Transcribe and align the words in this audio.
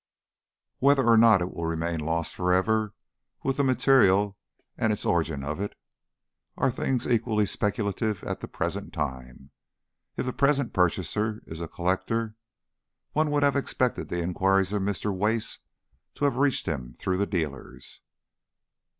Whether 0.79 1.05
or 1.05 1.15
not 1.15 1.43
it 1.43 1.53
will 1.53 1.67
remain 1.67 1.99
lost 1.99 2.33
for 2.33 2.51
ever, 2.51 2.95
with 3.43 3.57
the 3.57 3.63
material 3.63 4.35
and 4.75 4.99
origin 5.05 5.43
of 5.43 5.61
it, 5.61 5.75
are 6.57 6.71
things 6.71 7.05
equally 7.05 7.45
speculative 7.45 8.23
at 8.23 8.39
the 8.39 8.47
present 8.47 8.93
time. 8.93 9.51
If 10.17 10.25
the 10.25 10.33
present 10.33 10.73
purchaser 10.73 11.43
is 11.45 11.61
a 11.61 11.67
collector, 11.67 12.33
one 13.11 13.29
would 13.29 13.43
have 13.43 13.55
expected 13.55 14.09
the 14.09 14.23
enquiries 14.23 14.73
of 14.73 14.81
Mr. 14.81 15.15
Wace 15.15 15.59
to 16.15 16.25
have 16.25 16.37
reached 16.37 16.65
him 16.65 16.95
through 16.97 17.17
the 17.17 17.27
dealers. 17.27 18.01